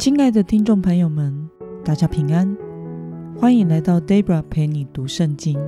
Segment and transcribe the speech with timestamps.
[0.00, 1.50] 亲爱的听众朋友们，
[1.84, 2.56] 大家平安，
[3.38, 5.60] 欢迎来到 Debra 陪你读圣经。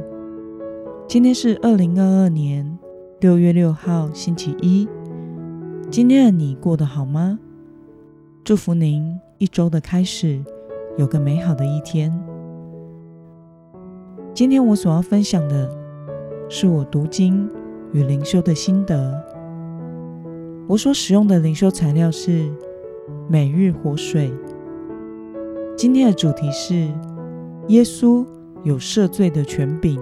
[1.06, 2.78] 今天是二零二二年
[3.20, 4.88] 六月六号，星期一。
[5.90, 7.38] 今天的你过得好吗？
[8.42, 10.42] 祝福您一周的开始
[10.96, 12.10] 有个美好的一天。
[14.32, 15.70] 今天我所要分享的
[16.48, 17.46] 是我读经
[17.92, 19.22] 与灵修的心得。
[20.66, 22.50] 我所使用的灵修材料是
[23.28, 24.32] 每日活水。
[25.76, 26.74] 今天的主题是
[27.68, 28.26] 耶稣
[28.62, 29.98] 有赦罪的权柄。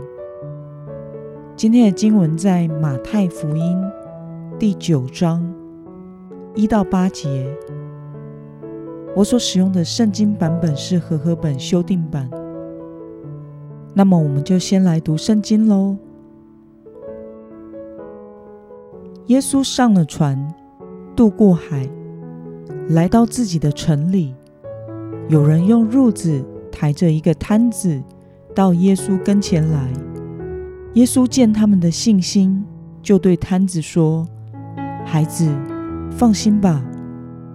[1.55, 3.79] 今天的经文在马太福音
[4.59, 5.43] 第九章
[6.55, 7.47] 一到八节。
[9.15, 12.29] 我所使用的圣经版本是和合本修订版。
[13.93, 15.97] 那么，我们就先来读圣经喽。
[19.27, 20.55] 耶稣上了船，
[21.15, 21.89] 渡过海，
[22.89, 24.35] 来到自己的城里。
[25.29, 28.03] 有人用褥子抬着一个瘫子
[28.55, 29.89] 到耶稣跟前来。
[30.95, 32.65] 耶稣见他们的信心，
[33.01, 34.27] 就对瘫子说
[35.07, 35.49] ：“孩子，
[36.11, 36.83] 放心吧，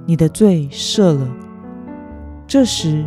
[0.05, 1.27] 你的罪赦了。”
[2.47, 3.03] 这时，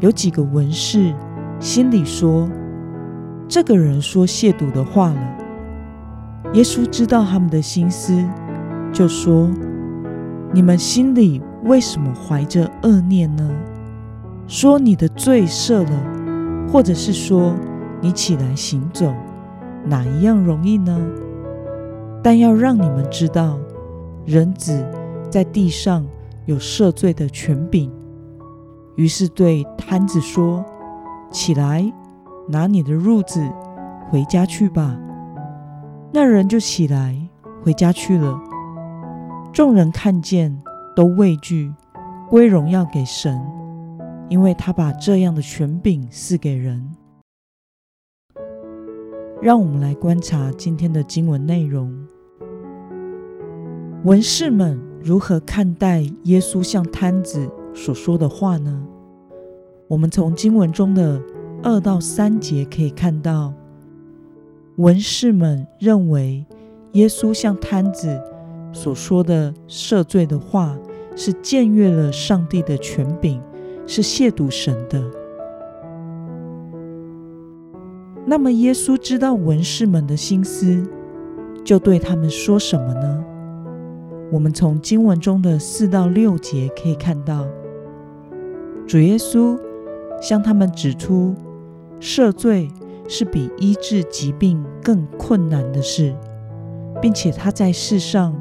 [0.00, 1.14] 有几个文士
[1.58, 2.46] 心里说
[3.48, 5.36] ：“这个人说亵渎的话了。”
[6.52, 8.22] 耶稣知道他们的心思，
[8.92, 9.50] 就说
[10.54, 13.50] ：“你们心里为什么怀着恶念呢？
[14.46, 17.56] 说你的罪赦了，或者是说
[18.00, 19.12] 你起来行走，
[19.84, 20.96] 哪一样容易呢？
[22.22, 23.58] 但要让你们知道，
[24.24, 24.86] 人子
[25.28, 26.06] 在地上
[26.46, 27.90] 有赦罪的权柄。”
[28.94, 30.64] 于是对瘫子说
[31.32, 31.92] ：“起来，
[32.46, 33.44] 拿你的褥子
[34.08, 34.96] 回家去吧。”
[36.14, 37.18] 那人就起来，
[37.64, 38.38] 回家去了。
[39.54, 40.60] 众人看见，
[40.96, 41.72] 都畏惧，
[42.28, 43.40] 归荣耀给神，
[44.28, 46.90] 因为他把这样的权柄赐给人。
[49.40, 51.96] 让我们来观察今天的经文内容。
[54.02, 58.84] 文士们如何看待耶稣向瘫子所说的话呢？
[59.86, 61.22] 我们从经文中的
[61.62, 63.54] 二到三节可以看到。
[64.78, 66.44] 文士们认为，
[66.94, 68.20] 耶稣向瘫子
[68.74, 70.76] 所说的赦罪的话
[71.16, 73.40] 是僭越了上帝的权柄，
[73.86, 75.02] 是亵渎神的。
[78.26, 80.86] 那么，耶稣知道文士们的心思，
[81.64, 83.24] 就对他们说什么呢？
[84.30, 87.46] 我们从经文中的四到六节可以看到，
[88.86, 89.58] 主耶稣
[90.20, 91.34] 向他们指出
[91.98, 92.68] 赦罪。
[93.06, 96.14] 是比医治疾病更困难的事，
[97.02, 98.34] 并且他在世上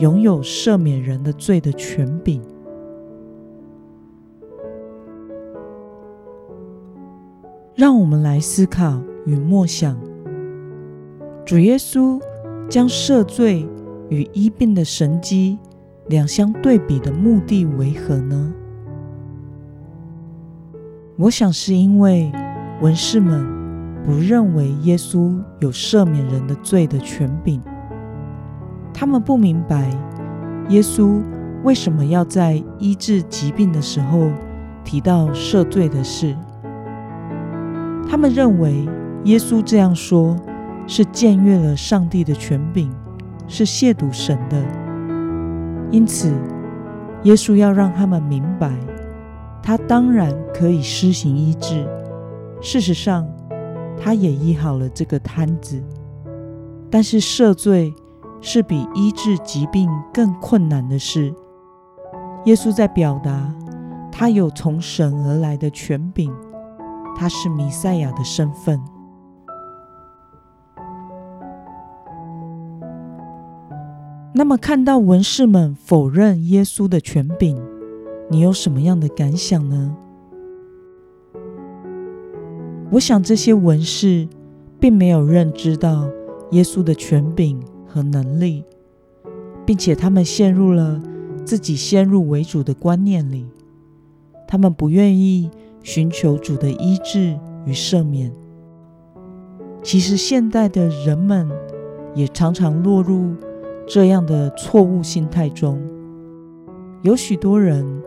[0.00, 2.42] 拥有赦免人的罪的权柄。
[7.74, 9.96] 让我们来思考与默想：
[11.46, 12.20] 主耶稣
[12.68, 13.66] 将赦罪
[14.08, 15.58] 与医病的神迹
[16.08, 18.52] 两相对比的目的为何呢？
[21.16, 22.32] 我想是因为
[22.82, 23.60] 文士们。
[24.02, 27.60] 不认为耶稣有赦免人的罪的权柄，
[29.00, 29.90] 他们不明白
[30.68, 31.22] 耶稣
[31.64, 34.30] 为什么要在医治疾病的时候
[34.84, 36.36] 提到赦罪的事。
[38.06, 38.86] 他们认为
[39.24, 40.36] 耶稣这样说
[40.86, 42.90] 是僭越了上帝的权柄，
[43.48, 44.62] 是亵渎神的。
[45.90, 46.30] 因此，
[47.22, 48.70] 耶稣要让他们明白，
[49.62, 51.88] 他当然可以施行医治。
[52.60, 53.26] 事实上，
[53.98, 55.82] 他也医好了这个瘫子，
[56.90, 57.94] 但是赦罪
[58.40, 61.34] 是比医治疾病更困难的事。
[62.46, 63.54] 耶稣在表达
[64.10, 66.32] 他有从神而来的权柄，
[67.16, 68.80] 他是弥赛亚的身份。
[74.32, 77.60] 那么，看到文士们否认耶稣的权柄，
[78.30, 79.96] 你有什么样的感想呢？
[82.92, 84.26] 我想这些文士
[84.78, 86.08] 并没有认知到
[86.52, 88.64] 耶稣的权柄和能力，
[89.66, 91.00] 并且他们陷入了
[91.44, 93.46] 自己先入为主的观念里，
[94.46, 95.50] 他们不愿意
[95.82, 98.32] 寻求主的医治与赦免。
[99.82, 101.50] 其实现代的人们
[102.14, 103.34] 也常常落入
[103.86, 105.80] 这样的错误心态中，
[107.02, 108.02] 有许多人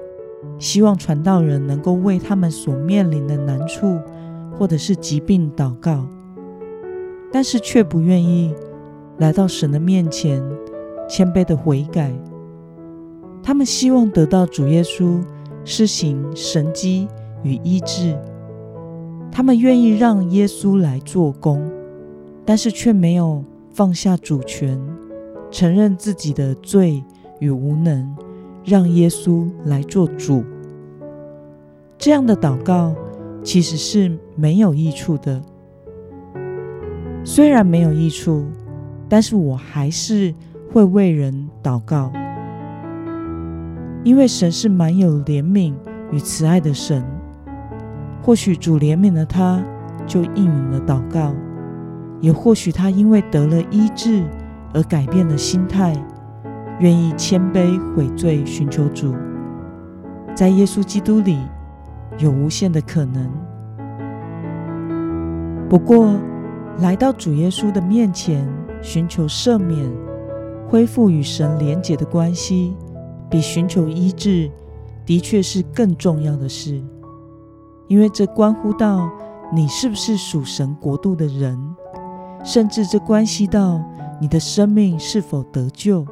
[0.57, 3.99] 希望传道人能够为他们所面临的难处。
[4.55, 6.07] 或者是疾病祷告，
[7.31, 8.53] 但是却不愿意
[9.17, 10.43] 来到神的面前，
[11.07, 12.11] 谦卑的悔改。
[13.41, 15.21] 他们希望得到主耶稣
[15.65, 17.07] 施行神迹
[17.43, 18.17] 与医治。
[19.31, 21.61] 他们愿意让耶稣来做工，
[22.45, 24.79] 但是却没有放下主权，
[25.49, 27.03] 承认自己的罪
[27.39, 28.15] 与无能，
[28.63, 30.43] 让耶稣来做主。
[31.97, 32.93] 这样的祷告
[33.43, 35.41] 其实是没有益处的。
[37.23, 38.45] 虽然没有益处，
[39.13, 40.33] 但是我还是
[40.71, 42.11] 会为人祷告，
[44.03, 45.71] 因为神是满有怜悯
[46.11, 47.05] 与慈爱的神。
[48.23, 49.63] 或许主怜悯了他，
[50.07, 51.31] 就应允了祷告；
[52.21, 54.23] 也或许他因为得了医治
[54.73, 55.95] 而改变了心态，
[56.79, 59.13] 愿意谦卑悔罪，寻求主。
[60.33, 61.37] 在耶稣基督里
[62.17, 63.29] 有无限的可能。
[65.69, 66.15] 不过，
[66.79, 68.43] 来到主耶稣的面前，
[68.83, 69.89] 寻求赦免、
[70.67, 72.75] 恢复与神连结的关系，
[73.29, 74.51] 比寻求医治
[75.05, 76.83] 的确是更重要的事。
[77.87, 79.09] 因为这关乎到
[79.53, 81.57] 你是不是属神国度的人，
[82.43, 83.81] 甚至这关系到
[84.19, 86.05] 你的生命是否得救。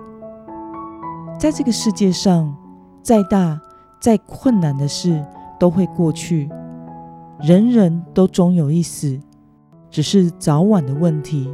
[1.38, 2.56] 在这个世界上，
[3.04, 3.60] 再大
[4.00, 5.22] 再困难的事
[5.60, 6.50] 都会过去，
[7.42, 9.20] 人人都终有一死，
[9.90, 11.50] 只是早晚的问题。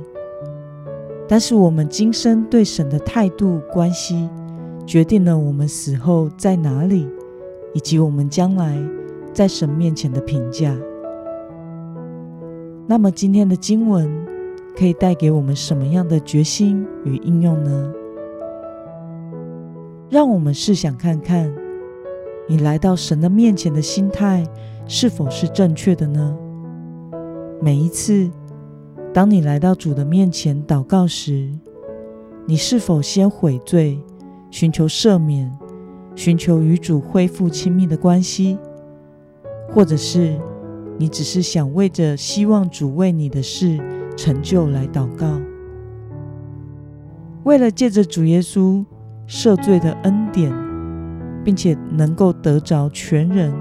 [1.27, 4.29] 但是我们今生对神的态度关系，
[4.85, 7.07] 决定了我们死后在哪里，
[7.73, 8.77] 以及我们将来。
[9.33, 10.75] 在神面前的评价。
[12.87, 14.09] 那么今天的经文
[14.75, 17.93] 可以带给我们什么样的决心与应用呢？
[20.09, 21.53] 让我们试想看看，
[22.47, 24.43] 你来到神的面前的心态
[24.87, 26.35] 是否是正确的呢？
[27.61, 28.27] 每一次
[29.13, 31.49] 当你来到主的面前祷告时，
[32.45, 33.99] 你是否先悔罪，
[34.51, 35.51] 寻求赦免，
[36.15, 38.57] 寻求与主恢复亲密的关系？
[39.69, 40.39] 或者是
[40.97, 43.77] 你只是想为着希望主为你的事
[44.15, 45.27] 成就来祷告，
[47.43, 48.85] 为了借着主耶稣
[49.27, 50.53] 赦罪的恩典，
[51.43, 53.53] 并且能够得着全人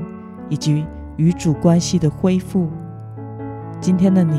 [0.48, 0.84] 以及
[1.16, 2.68] 与主关系的恢复。
[3.80, 4.38] 今天的你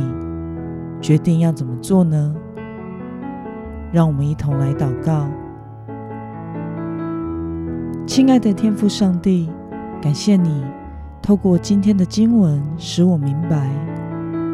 [1.01, 2.35] 决定要怎么做呢？
[3.91, 5.27] 让我们一同来祷告。
[8.05, 9.49] 亲爱的天父上帝，
[10.01, 10.63] 感谢你。
[11.21, 13.69] 透过今天的经文，使我明白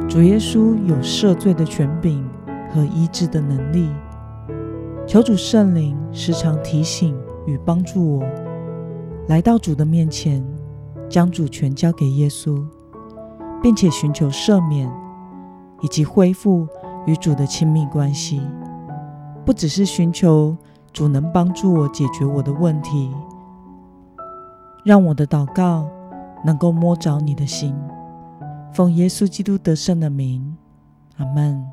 [0.10, 2.28] 主耶稣有赦罪的权柄
[2.72, 3.90] 和医治的能力。
[5.06, 7.16] 求主圣灵时常提醒
[7.46, 8.26] 与帮助我，
[9.28, 10.44] 来到主的面前，
[11.08, 12.60] 将主权交给耶稣，
[13.62, 14.92] 并且寻求赦免
[15.84, 16.68] 以及恢复
[17.06, 18.42] 与主的亲密关系。
[19.46, 20.58] 不只是寻求
[20.92, 23.12] 主能帮助我解决我的问题，
[24.84, 25.86] 让我的祷告。
[26.46, 27.74] 能够摸着你的心，
[28.74, 30.58] 奉耶稣基督得胜的名，
[31.16, 31.66] 阿门。